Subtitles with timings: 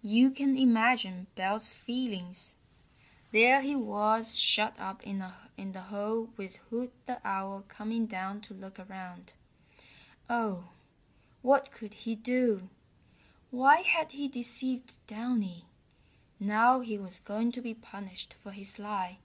[0.00, 2.56] You can imagine Belt's feelings!
[3.32, 8.54] There he was shut up in the hole with Hoot the Owl coming down to
[8.54, 9.34] look around.
[10.30, 10.70] Oh,
[11.42, 12.70] what could he do!
[13.50, 15.66] Why had he deceived Downy!
[16.40, 19.18] Now he was going to be punished for his lie.